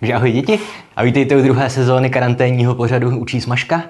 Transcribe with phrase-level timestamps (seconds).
[0.00, 0.58] Takže ahoj děti
[0.96, 3.82] a vítejte u druhé sezóny karanténního pořadu Učí smažka.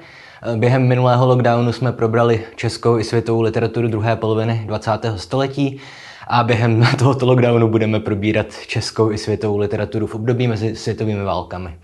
[0.57, 4.91] Během minulého lockdownu jsme probrali českou i světovou literaturu druhé poloviny 20.
[5.17, 5.81] století
[6.29, 11.79] a během tohoto lockdownu budeme probírat českou i světovou literaturu v období mezi světovými válkami.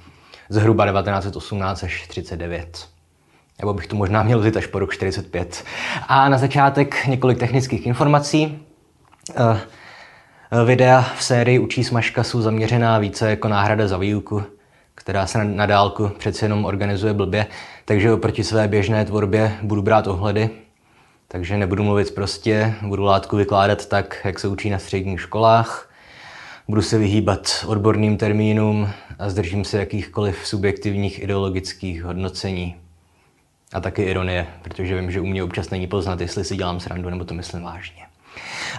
[0.48, 2.88] Zhruba 1918 až 39.
[3.58, 5.64] Nebo bych to možná měl vzít až po rok 45.
[6.08, 8.58] A na začátek několik technických informací.
[10.64, 14.42] Videa v sérii Učí smažka jsou zaměřená více jako náhrada za výuku,
[14.94, 17.46] která se na dálku přeci jenom organizuje blbě,
[17.84, 20.50] takže oproti své běžné tvorbě budu brát ohledy,
[21.28, 25.90] takže nebudu mluvit prostě, budu látku vykládat tak, jak se učí na středních školách,
[26.68, 32.76] budu se vyhýbat odborným termínům a zdržím se jakýchkoliv subjektivních ideologických hodnocení.
[33.72, 37.10] A taky ironie, protože vím, že u mě občas není poznat, jestli si dělám srandu
[37.10, 38.11] nebo to myslím vážně.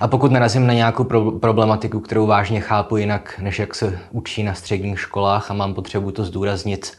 [0.01, 4.43] A pokud narazím na nějakou pro- problematiku, kterou vážně chápu jinak, než jak se učí
[4.43, 6.97] na středních školách a mám potřebu to zdůraznit,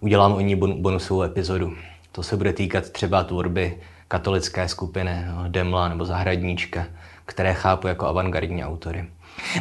[0.00, 1.72] udělám o ní bon- bonusovou epizodu.
[2.12, 6.86] To se bude týkat třeba tvorby katolické skupiny no, Demla nebo Zahradníčka,
[7.26, 9.04] které chápu jako avantgardní autory.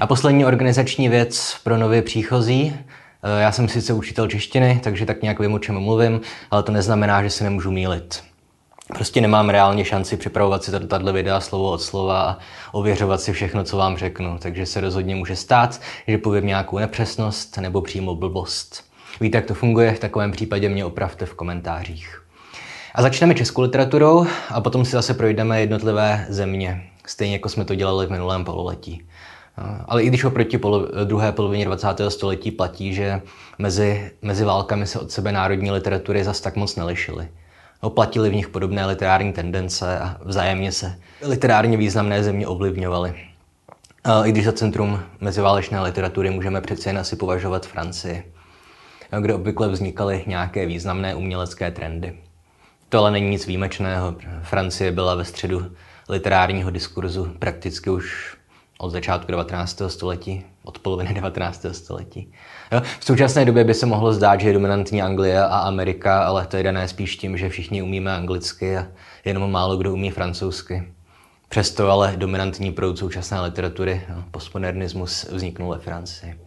[0.01, 2.75] A poslední organizační věc pro nově příchozí.
[3.23, 6.71] Eh, já jsem sice učitel češtiny, takže tak nějak vím, o čem mluvím, ale to
[6.71, 8.23] neznamená, že se nemůžu mílit.
[8.87, 12.37] Prostě nemám reálně šanci připravovat si tato videa slovo od slova a
[12.71, 14.37] ověřovat si všechno, co vám řeknu.
[14.41, 18.83] Takže se rozhodně může stát, že povím nějakou nepřesnost nebo přímo blbost.
[19.21, 19.93] Víte, jak to funguje?
[19.93, 22.23] V takovém případě mě opravte v komentářích.
[22.95, 27.75] A začneme českou literaturou a potom si zase projdeme jednotlivé země, stejně jako jsme to
[27.75, 29.07] dělali v minulém pololetí.
[29.85, 31.87] Ale i když oproti polo, druhé polovině 20.
[32.09, 33.21] století platí, že
[33.59, 37.27] mezi, mezi válkami se od sebe národní literatury zas tak moc nelišily.
[37.81, 43.13] Oplatili v nich podobné literární tendence a vzájemně se literárně významné země ovlivňovaly.
[44.25, 48.33] I když za centrum meziválečné literatury můžeme přece jen asi považovat Francii,
[49.19, 52.17] kde obvykle vznikaly nějaké významné umělecké trendy.
[52.89, 54.15] To ale není nic výjimečného.
[54.43, 55.71] Francie byla ve středu
[56.09, 58.37] literárního diskurzu prakticky už
[58.77, 59.81] od začátku 19.
[59.87, 61.65] století, od poloviny 19.
[61.71, 62.31] století.
[62.71, 62.81] Jo?
[62.99, 66.57] V současné době by se mohlo zdát, že je dominantní Anglie a Amerika, ale to
[66.57, 68.87] je dané spíš tím, že všichni umíme anglicky a
[69.25, 70.83] jenom málo kdo umí francouzsky.
[71.49, 76.39] Přesto ale dominantní proud současné literatury, no, postmodernismus, vzniknul ve Francii.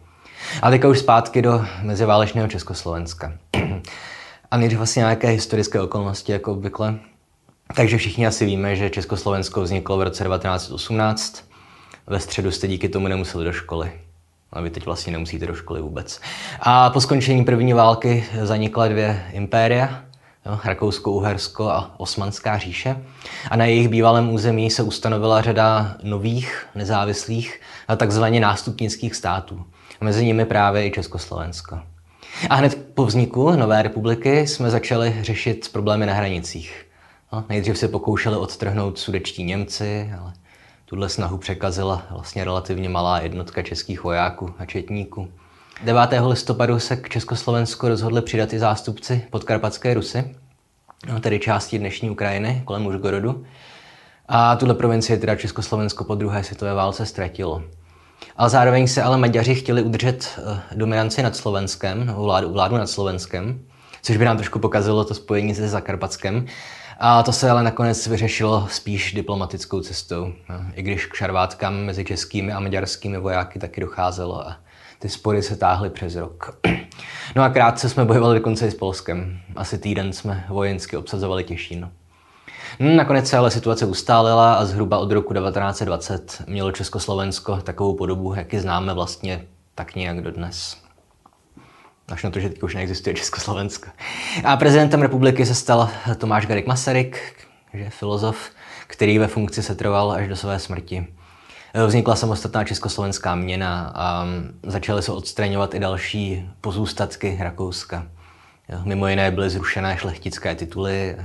[0.61, 3.33] A teďka už zpátky do meziválečného Československa.
[4.51, 6.99] A nejdřív vlastně nějaké historické okolnosti, jako obvykle.
[7.75, 11.51] Takže všichni asi víme, že Československo vzniklo v roce 1918.
[12.07, 13.91] Ve středu jste díky tomu nemuseli do školy.
[14.53, 16.21] A vy teď vlastně nemusíte do školy vůbec.
[16.59, 20.03] A po skončení první války zanikla dvě impéria,
[20.63, 23.03] Rakousko-Uhersko a Osmanská říše.
[23.51, 29.65] A na jejich bývalém území se ustanovila řada nových, nezávislých a takzvaně nástupnických států.
[30.01, 31.79] A mezi nimi právě i Československo.
[32.49, 36.85] A hned po vzniku Nové republiky jsme začali řešit problémy na hranicích.
[37.33, 40.33] No, nejdřív se pokoušeli odtrhnout sudečtí Němci, ale
[40.91, 45.27] tuhle snahu překazila vlastně relativně malá jednotka českých vojáků a četníků.
[45.83, 46.01] 9.
[46.27, 50.35] listopadu se k Československu rozhodli přidat i zástupci podkarpatské Rusy,
[51.07, 53.45] no, tedy části dnešní Ukrajiny kolem Užgorodu.
[54.27, 57.63] A tuhle provincii teda Československo po druhé světové válce ztratilo.
[58.37, 62.89] Ale zároveň se ale Maďaři chtěli udržet eh, dominanci nad Slovenskem, nebo vládu, vládu nad
[62.89, 63.59] Slovenskem,
[64.01, 66.45] což by nám trošku pokazilo to spojení se Zakarpatskem.
[67.03, 72.05] A to se ale nakonec vyřešilo spíš diplomatickou cestou, no, i když k šarvátkám mezi
[72.05, 74.57] českými a maďarskými vojáky taky docházelo a
[74.99, 76.57] ty spory se táhly přes rok.
[77.35, 79.39] No a krátce jsme bojovali dokonce i s Polskem.
[79.55, 81.91] Asi týden jsme vojensky obsazovali Těšín.
[82.79, 88.33] No, nakonec se ale situace ustálila a zhruba od roku 1920 mělo Československo takovou podobu,
[88.33, 89.45] jak ji známe vlastně
[89.75, 90.77] tak nějak dodnes.
[92.07, 93.89] Až na to, že teď už neexistuje Československo.
[94.43, 97.35] A prezidentem republiky se stal Tomáš Garik Masaryk,
[97.73, 98.49] že filozof,
[98.87, 101.07] který ve funkci se trval až do své smrti.
[101.87, 104.25] Vznikla samostatná československá měna a
[104.63, 108.07] začaly se odstraňovat i další pozůstatky Rakouska.
[108.83, 111.17] Mimo jiné byly zrušené šlechtické tituly,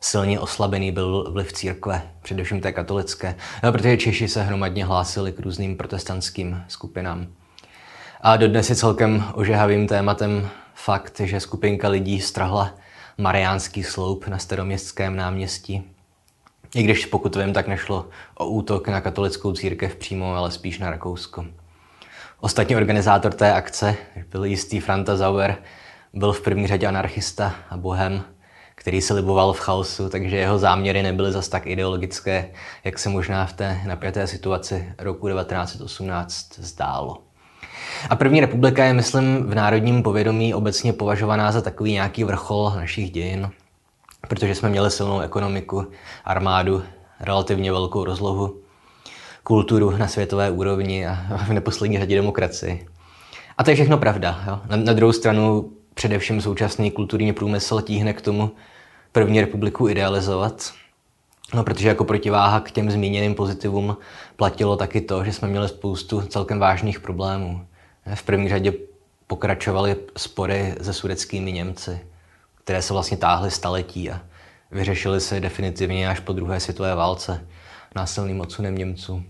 [0.00, 3.34] silně oslabený byl vliv církve, především té katolické,
[3.72, 7.26] protože Češi se hromadně hlásili k různým protestantským skupinám.
[8.22, 12.74] A dodnes je celkem ožehavým tématem fakt, že skupinka lidí strahla
[13.18, 15.82] Mariánský sloup na staroměstském náměstí.
[16.74, 20.90] I když pokud vím, tak nešlo o útok na katolickou církev přímo, ale spíš na
[20.90, 21.46] Rakousko.
[22.40, 23.96] Ostatní organizátor té akce
[24.30, 25.56] byl jistý Franta Zauer,
[26.14, 28.22] byl v první řadě anarchista a bohem,
[28.74, 32.50] který se liboval v chaosu, takže jeho záměry nebyly zas tak ideologické,
[32.84, 37.29] jak se možná v té napjaté situaci roku 1918 zdálo.
[38.10, 43.10] A první republika je, myslím, v národním povědomí obecně považovaná za takový nějaký vrchol našich
[43.10, 43.50] dějin,
[44.28, 45.86] protože jsme měli silnou ekonomiku,
[46.24, 46.82] armádu,
[47.20, 48.56] relativně velkou rozlohu,
[49.42, 51.14] kulturu na světové úrovni a
[51.46, 52.86] v neposlední řadě demokracii.
[53.58, 54.44] A to je všechno pravda.
[54.46, 54.60] Jo?
[54.70, 58.50] Na, na druhou stranu především současný kulturní průmysl tíhne k tomu
[59.12, 60.72] první republiku idealizovat,
[61.54, 63.96] No, protože jako protiváha k těm zmíněným pozitivům
[64.36, 67.66] platilo taky to, že jsme měli spoustu celkem vážných problémů.
[68.14, 68.72] V první řadě
[69.26, 72.00] pokračovaly spory se sudeckými Němci,
[72.64, 74.20] které se vlastně táhly staletí a
[74.70, 77.46] vyřešily se definitivně až po druhé světové válce
[77.94, 79.22] násilným odsunem Němců.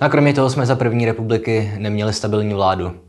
[0.00, 3.00] A kromě toho jsme za první republiky neměli stabilní vládu.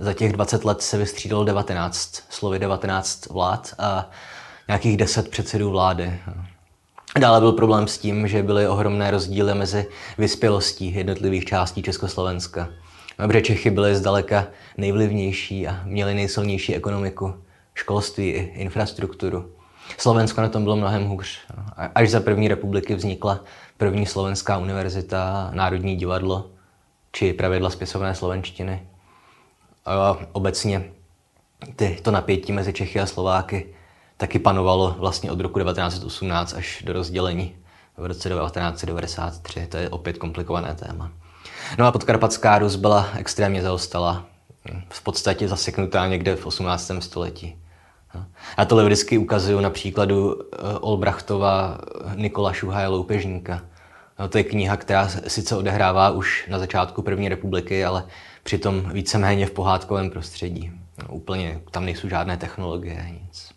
[0.00, 4.10] Za těch 20 let se vystřídalo 19, slovy 19 vlád a
[4.68, 6.20] nějakých 10 předsedů vlády.
[7.18, 9.86] Dále byl problém s tím, že byly ohromné rozdíly mezi
[10.18, 12.68] vyspělostí jednotlivých částí Československa.
[13.16, 14.46] Protože Čechy byly zdaleka
[14.76, 17.34] nejvlivnější a měly nejsilnější ekonomiku,
[17.74, 19.52] školství i infrastrukturu.
[19.98, 21.38] Slovensko na tom bylo mnohem hůř.
[21.94, 23.40] Až za první republiky vznikla
[23.76, 26.50] první slovenská univerzita, Národní divadlo
[27.12, 28.86] či pravidla spisovné slovenštiny.
[29.86, 30.90] A obecně
[31.76, 33.66] ty, to napětí mezi Čechy a Slováky
[34.16, 37.56] taky panovalo vlastně od roku 1918 až do rozdělení
[37.96, 39.66] v roce 1993.
[39.66, 41.12] To je opět komplikované téma.
[41.78, 44.26] No a podkarpatská Rus byla extrémně zaostala,
[44.88, 46.90] v podstatě zaseknutá někde v 18.
[47.00, 47.56] století.
[48.56, 51.78] A tohle vždycky ukazuju na příkladu eh, Olbrachtova
[52.14, 53.60] Nikola Šuhaje Loupežníka.
[54.18, 58.04] No, to je kniha, která sice odehrává už na začátku první republiky, ale
[58.42, 60.72] přitom víceméně v pohádkovém prostředí.
[61.02, 63.50] No, úplně tam nejsou žádné technologie, nic.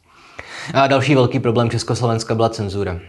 [0.74, 3.00] A další velký problém Československa byla cenzura.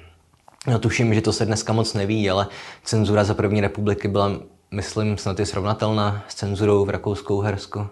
[0.66, 2.46] No, tuším, že to se dneska moc neví, ale
[2.84, 4.32] cenzura za první republiky byla,
[4.70, 7.86] myslím, snad i srovnatelná s cenzurou v Rakouskou-Hersku.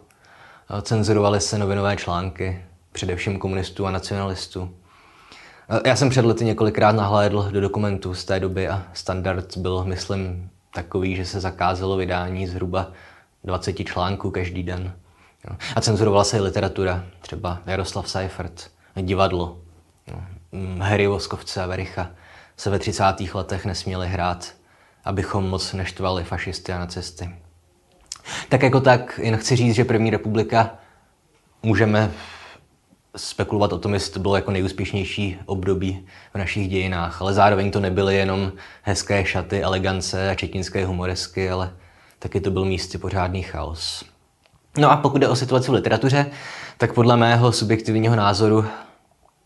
[0.82, 4.75] Cenzurovaly se novinové články, především komunistů a nacionalistů.
[5.87, 10.50] Já jsem před lety několikrát nahlédl do dokumentů z té doby a standard byl, myslím,
[10.75, 12.93] takový, že se zakázalo vydání zhruba
[13.44, 14.93] 20 článků každý den.
[15.76, 18.70] A cenzurovala se i literatura, třeba Jaroslav Seifert,
[19.02, 19.58] divadlo.
[20.78, 22.11] Harry Voskovce a Vericha
[22.56, 23.05] se ve 30.
[23.34, 24.52] letech nesměli hrát,
[25.06, 27.30] abychom moc neštvali fašisty a nacisty.
[28.48, 30.74] Tak jako tak, jen chci říct, že první republika
[31.62, 32.10] můžeme
[33.16, 37.80] spekulovat o tom, jestli to bylo jako nejúspěšnější období v našich dějinách, ale zároveň to
[37.80, 41.72] nebyly jenom hezké šaty, elegance a četinské humoresky, ale
[42.18, 44.04] taky to byl místy pořádný chaos.
[44.78, 46.26] No a pokud jde o situaci v literatuře,
[46.78, 48.64] tak podle mého subjektivního názoru,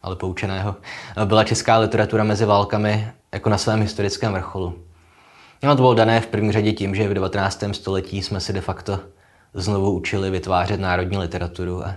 [0.03, 0.77] ale poučeného,
[1.25, 4.90] byla česká literatura mezi válkami jako na svém historickém vrcholu.
[5.63, 7.65] No to bylo dané v první řadě tím, že v 19.
[7.73, 9.01] století jsme si de facto
[9.55, 11.95] znovu učili vytvářet národní literaturu a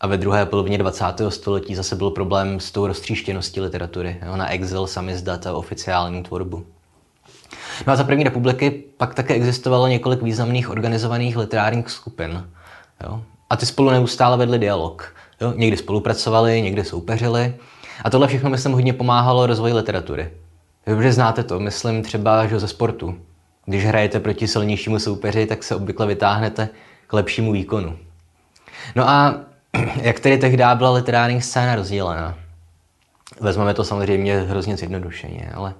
[0.00, 1.04] a ve druhé polovině 20.
[1.28, 6.66] století zase byl problém s tou roztříštěností literatury, jo, na exil, samizdat a oficiální tvorbu.
[7.86, 12.48] No a za první republiky pak také existovalo několik významných organizovaných literárních skupin.
[13.04, 13.22] Jo.
[13.50, 15.14] A ty spolu neustále vedli dialog.
[15.40, 15.52] Jo.
[15.56, 17.54] Někdy spolupracovali, někdy soupeřili.
[18.04, 20.30] A tohle všechno, myslím, hodně pomáhalo rozvoji literatury.
[20.90, 23.18] Dobře znáte to, myslím třeba že ze sportu.
[23.66, 26.68] Když hrajete proti silnějšímu soupeři, tak se obvykle vytáhnete
[27.06, 27.98] k lepšímu výkonu.
[28.96, 29.40] No a
[30.02, 32.38] jak tedy tehdy byla literární scéna rozdělená?
[33.40, 35.74] Vezmeme to samozřejmě hrozně zjednodušeně, ale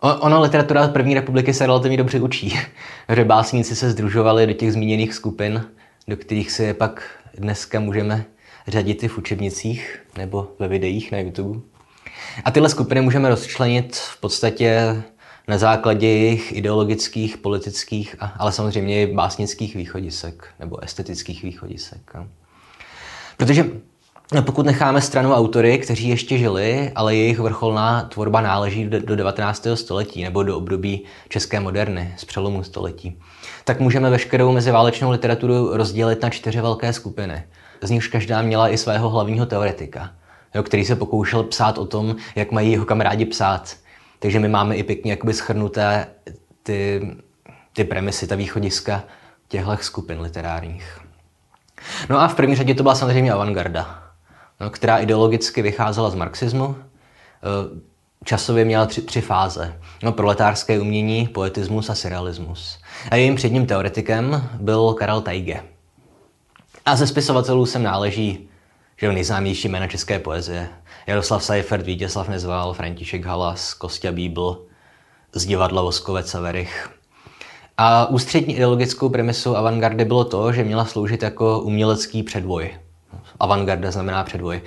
[0.00, 2.58] Ono literatura první republiky se relativně dobře učí.
[3.14, 5.64] Že básníci se združovali do těch zmíněných skupin,
[6.08, 7.02] do kterých si je pak
[7.34, 8.24] dneska můžeme
[8.68, 11.77] řadit i v učebnicích nebo ve videích na YouTube.
[12.44, 15.02] A tyhle skupiny můžeme rozčlenit v podstatě
[15.48, 22.12] na základě jejich ideologických, politických, ale samozřejmě i básnických východisek nebo estetických východisek.
[23.36, 23.64] Protože
[24.44, 29.66] pokud necháme stranu autory, kteří ještě žili, ale jejich vrcholná tvorba náleží do 19.
[29.74, 33.18] století nebo do období české moderny z přelomu století,
[33.64, 37.42] tak můžeme veškerou meziválečnou literaturu rozdělit na čtyři velké skupiny.
[37.82, 40.10] Z nichž každá měla i svého hlavního teoretika,
[40.54, 43.76] jo, který se pokoušel psát o tom, jak mají jeho kamarádi psát.
[44.18, 46.06] Takže my máme i pěkně jakoby schrnuté
[46.62, 47.00] ty,
[47.72, 49.04] ty premisy, ta východiska
[49.48, 51.00] těchto skupin literárních.
[52.08, 54.02] No a v první řadě to byla samozřejmě avantgarda,
[54.60, 56.76] no, která ideologicky vycházela z marxismu.
[56.76, 57.80] Eh,
[58.24, 59.74] časově měla tři, tři fáze.
[60.02, 62.78] No, proletářské umění, poetismus a surrealismus.
[63.10, 65.62] A jejím předním teoretikem byl Karel Teige.
[66.86, 68.47] A ze spisovatelů sem náleží
[69.00, 70.68] že nejznámější jména české poezie.
[71.06, 74.66] Jaroslav Seifert, Vítězslav Nezval, František Halas, Kostya Bíbl,
[75.32, 76.90] z divadla Voskovec a Verich.
[77.76, 82.70] A ústřední ideologickou premisou avantgardy bylo to, že měla sloužit jako umělecký předvoj.
[83.40, 84.62] Avantgarda znamená předvoj.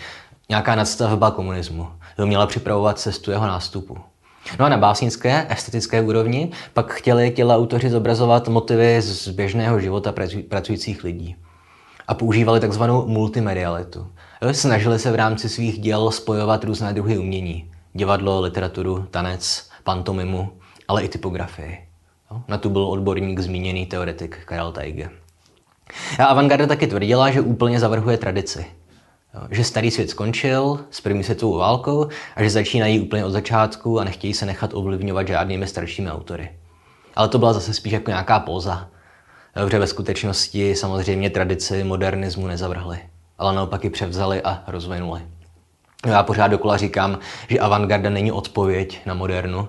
[0.50, 1.88] Nějaká nadstavba komunismu.
[2.16, 3.98] To měla připravovat cestu jeho nástupu.
[4.60, 10.14] No a na básnické, estetické úrovni pak chtěli těla autoři zobrazovat motivy z běžného života
[10.50, 11.36] pracujících lidí.
[12.12, 14.08] A používali takzvanou multimedialitu.
[14.52, 17.72] Snažili se v rámci svých děl spojovat různé druhy umění.
[17.94, 20.52] Divadlo, literaturu, tanec, pantomimu,
[20.88, 21.88] ale i typografii.
[22.48, 25.10] Na tu byl odborník zmíněný teoretik Karel Teige.
[26.20, 28.66] A avantgarda taky tvrdila, že úplně zavrhuje tradici.
[29.52, 34.04] Že starý svět skončil s první světovou válkou a že začínají úplně od začátku a
[34.04, 36.52] nechtějí se nechat ovlivňovat žádnými staršími autory.
[37.16, 38.88] Ale to byla zase spíš jako nějaká póza.
[39.56, 43.00] Dobře, ve skutečnosti samozřejmě tradici modernismu nezavrhli,
[43.38, 45.22] ale naopak ji převzali a rozvinuli.
[46.06, 49.68] Já pořád dokola říkám, že avantgarda není odpověď na modernu,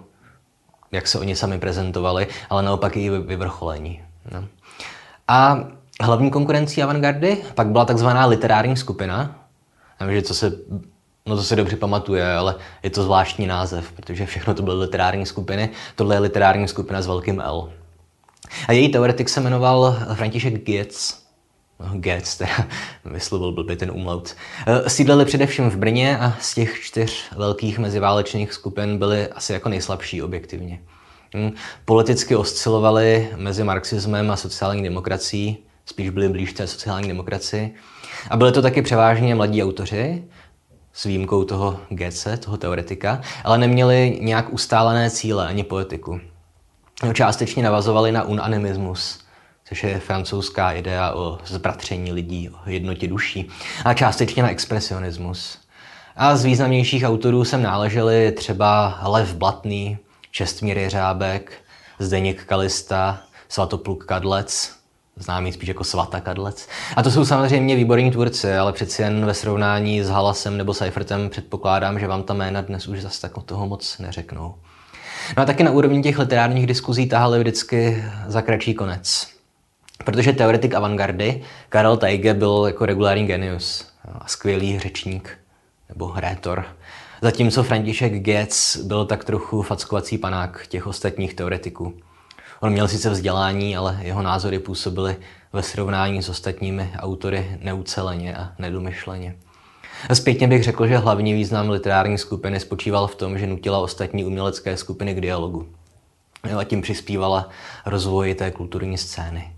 [0.93, 4.03] jak se oni sami prezentovali, ale naopak její vyvrcholení.
[4.33, 4.45] No.
[5.29, 5.59] A
[6.01, 9.37] hlavní konkurencí avantgardy pak byla takzvaná literární skupina.
[10.01, 10.53] Nevím, že co se,
[11.27, 15.27] no to se dobře pamatuje, ale je to zvláštní název, protože všechno to byly literární
[15.27, 15.71] skupiny.
[15.97, 17.73] Tohle je literární skupina s velkým L.
[18.69, 21.23] A její teoretik se jmenoval František Gietz.
[21.81, 22.69] No, Getz, teda
[23.05, 24.37] vyslovil blbý ten umlaut.
[24.67, 29.69] Eh, sídleli především v Brně a z těch čtyř velkých meziválečných skupin byly asi jako
[29.69, 30.81] nejslabší objektivně.
[31.37, 31.53] Hm,
[31.85, 35.57] politicky oscilovali mezi marxismem a sociální demokracií,
[35.87, 37.75] spíš byli blíž té sociální demokracii.
[38.31, 40.25] A byly to taky převážně mladí autoři,
[40.93, 46.21] s výjimkou toho Goethe, toho teoretika, ale neměli nějak ustálené cíle ani poetiku.
[47.13, 49.19] Částečně navazovali na unanimismus,
[49.65, 53.49] což je francouzská idea o zbratření lidí, o jednotě duší,
[53.85, 55.59] a částečně na expresionismus.
[56.17, 59.99] A z významnějších autorů sem náleželi třeba Lev Blatný,
[60.31, 61.53] Čestmír Jeřábek,
[61.99, 64.73] Zdeněk Kalista, Svatopluk Kadlec,
[65.17, 66.69] známý spíš jako Svata Kadlec.
[66.97, 71.31] A to jsou samozřejmě výborní tvůrci, ale přeci jen ve srovnání s Halasem nebo Seifertem
[71.31, 74.55] předpokládám, že vám ta jména dnes už zase tak toho moc neřeknou.
[75.37, 79.29] No a taky na úrovni těch literárních diskuzí tahali vždycky za kratší konec.
[80.05, 85.39] Protože teoretik avantgardy Karel Teige byl jako regulární genius a skvělý řečník
[85.89, 86.65] nebo rétor.
[87.23, 91.95] Zatímco František Goetz byl tak trochu fackovací panák těch ostatních teoretiků.
[92.61, 95.17] On měl sice vzdělání, ale jeho názory působily
[95.53, 99.37] ve srovnání s ostatními autory neuceleně a nedomyšleně.
[100.13, 104.77] Zpětně bych řekl, že hlavní význam literární skupiny spočíval v tom, že nutila ostatní umělecké
[104.77, 105.69] skupiny k dialogu.
[106.59, 107.49] A tím přispívala
[107.87, 109.53] rozvoji té kulturní scény.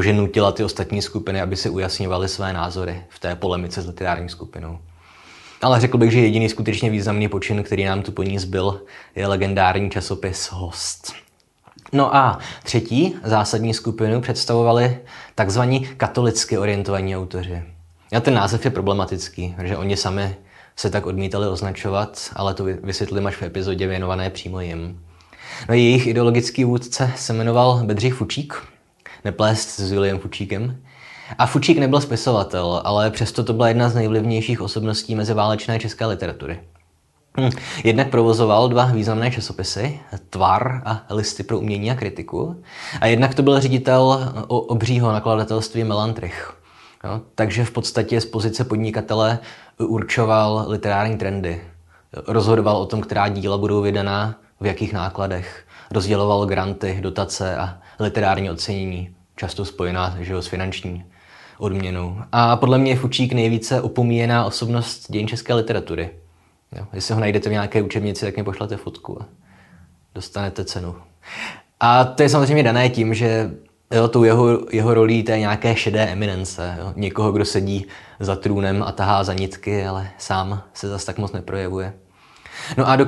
[0.00, 4.28] Že nutila ty ostatní skupiny, aby si ujasňovaly své názory v té polemice s literární
[4.28, 4.78] skupinou.
[5.62, 8.82] Ale řekl bych, že jediný skutečně významný počin, který nám tu po ní zbyl,
[9.14, 11.12] je legendární časopis Host.
[11.92, 14.98] No a třetí zásadní skupinu představovali
[15.34, 17.75] takzvaní katolicky orientovaní autoři.
[18.16, 20.36] A ten název je problematický, protože oni sami
[20.76, 25.00] se tak odmítali označovat, ale to vysvětlím až v epizodě věnované přímo jim.
[25.68, 28.62] No jejich ideologický vůdce se jmenoval Bedřich Fučík,
[29.24, 30.76] neplést s William Fučíkem.
[31.38, 36.60] A Fučík nebyl spisovatel, ale přesto to byla jedna z nejvlivnějších osobností meziválečné české literatury.
[37.40, 37.50] Hm.
[37.84, 42.62] Jednak provozoval dva významné časopisy, Tvar a Listy pro umění a kritiku.
[43.00, 46.56] A jednak to byl ředitel obřího nakladatelství Melantrich.
[47.06, 49.38] Jo, takže v podstatě z pozice podnikatele
[49.78, 51.60] určoval literární trendy.
[52.26, 55.64] Rozhodoval o tom, která díla budou vydaná, v jakých nákladech.
[55.90, 61.04] Rozděloval granty, dotace a literární ocenění, často spojená že jo, s finanční
[61.58, 62.16] odměnou.
[62.32, 66.10] A podle mě je Fučík nejvíce opomíjená osobnost dějin české literatury.
[66.78, 69.26] Jo, jestli ho najdete v nějaké učebnici, tak mi pošlete fotku a
[70.14, 70.94] dostanete cenu.
[71.80, 73.50] A to je samozřejmě dané tím, že
[73.90, 76.76] jo, tou jeho, jeho rolí té nějaké šedé eminence.
[76.78, 76.92] Jo.
[76.96, 77.86] Někoho, kdo sedí
[78.20, 81.92] za trůnem a tahá za nitky, ale sám se zas tak moc neprojevuje.
[82.76, 83.06] No a do,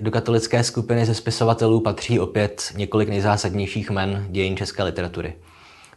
[0.00, 5.34] do katolické skupiny ze spisovatelů patří opět několik nejzásadnějších men dějin české literatury.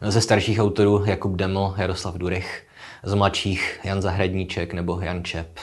[0.02, 2.62] Ze starších autorů Jakub Deml, Jaroslav Durich,
[3.02, 5.58] z mladších Jan Zahradníček nebo Jan Čep.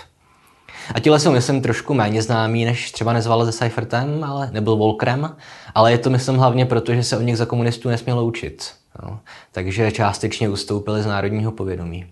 [0.93, 5.35] A tihle jsou, myslím, trošku méně známí, než třeba nezvala se Seifertem, ale nebyl Volkrem,
[5.75, 8.71] ale je to, myslím, hlavně proto, že se o nich za komunistů nesmělo učit.
[9.03, 9.19] No.
[9.51, 12.07] Takže částečně ustoupili z národního povědomí.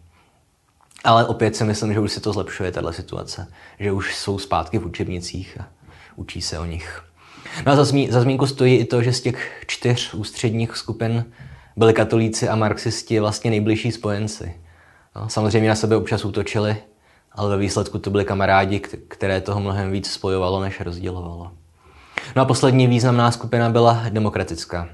[1.04, 3.48] Ale opět si myslím, že už se to zlepšuje, tato situace.
[3.80, 5.68] Že už jsou zpátky v učebnicích a
[6.16, 7.02] učí se o nich.
[7.66, 11.26] No a za, zmí, za zmínku stojí i to, že z těch čtyř ústředních skupin
[11.76, 14.54] byli katolíci a marxisti vlastně nejbližší spojenci.
[15.16, 16.78] No, samozřejmě na sebe občas útočili,
[17.36, 21.52] ale ve výsledku to byli kamarádi, které toho mnohem víc spojovalo, než rozdělovalo.
[22.36, 24.90] No a poslední významná skupina byla demokratická.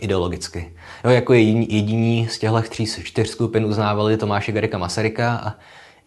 [0.00, 0.74] ideologicky.
[1.04, 5.54] Jo, jako jediní, z těchto tří, čtyř skupin uznávali Tomáše Garika Masaryka a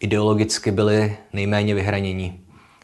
[0.00, 2.40] ideologicky byli nejméně vyhranění.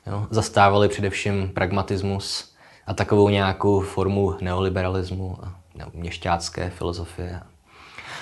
[0.07, 2.55] Jo, zastávali především pragmatismus
[2.87, 5.55] a takovou nějakou formu neoliberalismu a
[5.95, 7.41] měšťácké filozofie.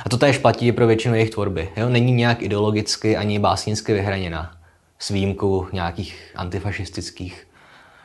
[0.04, 1.68] A to též platí pro většinu jejich tvorby.
[1.76, 1.88] Jo?
[1.88, 4.56] Není nějak ideologicky ani básnicky vyhraněná.
[4.98, 7.48] S výjimkou nějakých antifašistických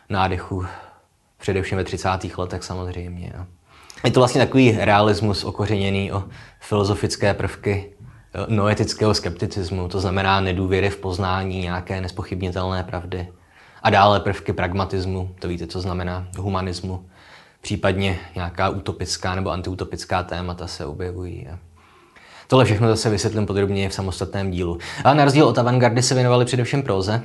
[0.10, 0.66] nádechů,
[1.38, 2.10] především ve 30.
[2.38, 3.34] letech samozřejmě.
[3.38, 3.46] Jo?
[4.04, 6.24] Je to vlastně takový realismus okořeněný o
[6.60, 7.94] filozofické prvky
[8.48, 13.28] noetického skepticismu, to znamená nedůvěry v poznání nějaké nespochybnitelné pravdy.
[13.84, 17.06] A dále prvky pragmatismu, to víte, co znamená humanismu.
[17.62, 21.48] Případně nějaká utopická nebo antiutopická témata se objevují.
[22.52, 24.78] Tohle všechno zase vysvětlím podrobněji v samostatném dílu.
[25.04, 27.24] A na rozdíl od avantgardy se věnovali především proze.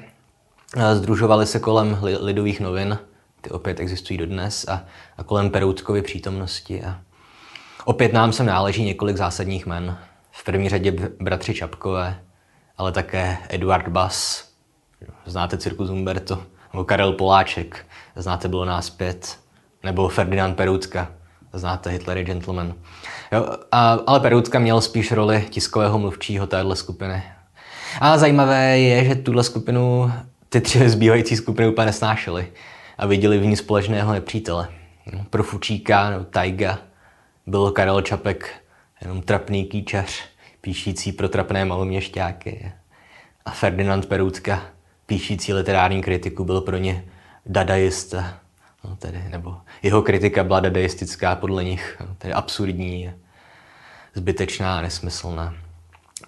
[0.94, 2.98] Združovali se kolem lidových novin,
[3.40, 4.84] ty opět existují dodnes, a,
[5.18, 6.82] a kolem Peroutkovy přítomnosti.
[6.82, 7.00] A
[7.84, 9.98] opět nám sem náleží několik zásadních men.
[10.30, 12.20] V první řadě bratři Čapkové,
[12.78, 14.48] ale také Eduard Bass,
[15.24, 16.42] znáte Cirkus Umberto,
[16.72, 19.38] nebo Karel Poláček, znáte Bylo nás pět,
[19.82, 21.08] nebo Ferdinand Peroutka,
[21.58, 22.74] znáte Hitler je gentleman.
[23.32, 27.22] Jo, a, ale Peroutka měl spíš roli tiskového mluvčího téhle skupiny.
[28.00, 30.12] A zajímavé je, že tuhle skupinu
[30.48, 32.52] ty tři zbývající skupiny úplně nesnášely
[32.98, 34.68] a viděli v ní společného nepřítele.
[35.30, 36.78] Pro Fučíka nebo Taiga
[37.46, 38.50] byl Karel Čapek
[39.02, 40.22] jenom trapný kýčař,
[40.60, 42.72] píšící pro trapné maloměšťáky.
[43.44, 44.62] A Ferdinand Peroutka,
[45.06, 47.04] píšící literární kritiku, byl pro ně
[47.46, 48.40] dadaista,
[48.98, 53.10] tedy, nebo jeho kritika byla dadaistická podle nich, no, tedy absurdní,
[54.14, 55.54] zbytečná a nesmyslná.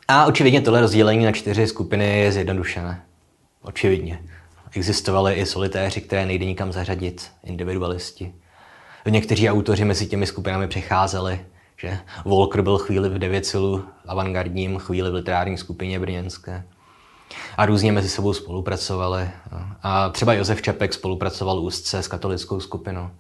[0.09, 3.03] A očividně tohle rozdělení na čtyři skupiny je zjednodušené.
[3.63, 4.23] Očividně.
[4.77, 8.35] Existovaly i solitéři, které nejde nikam zařadit, individualisti.
[9.09, 11.41] Někteří autoři mezi těmi skupinami přecházeli,
[11.77, 16.65] že Volker byl chvíli v Devěcilu avantgardním, chvíli v literární skupině brněnské.
[17.57, 19.31] A různě mezi sebou spolupracovali.
[19.83, 23.11] A třeba Josef Čepek spolupracoval úzce s katolickou skupinou.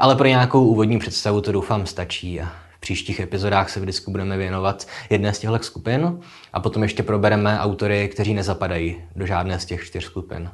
[0.00, 2.40] Ale pro nějakou úvodní představu to doufám stačí.
[2.40, 6.20] A v příštích epizodách se vždycky budeme věnovat jedné z těchto skupin
[6.52, 10.50] a potom ještě probereme autory, kteří nezapadají do žádné z těch čtyř skupin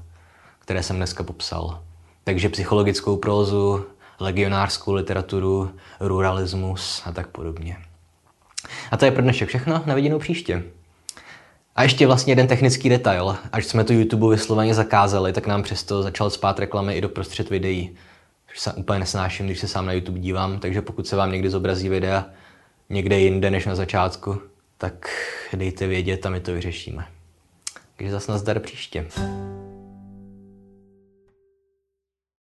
[0.68, 1.82] které jsem dneska popsal.
[2.24, 3.86] Takže psychologickou prózu,
[4.20, 7.76] legionářskou literaturu, ruralismus a tak podobně.
[8.90, 10.62] A to je pro dnešek všechno, na viděnou příště.
[11.78, 13.36] A ještě vlastně jeden technický detail.
[13.52, 17.50] Až jsme to YouTube vysloveně zakázali, tak nám přesto začal spát reklamy i do prostřed
[17.50, 17.96] videí.
[18.48, 21.50] Což se úplně nesnáším, když se sám na YouTube dívám, takže pokud se vám někdy
[21.50, 22.24] zobrazí videa
[22.90, 24.40] někde jinde než na začátku,
[24.78, 25.10] tak
[25.52, 27.04] dejte vědět a my to vyřešíme.
[27.96, 29.06] Takže zase nazdar příště.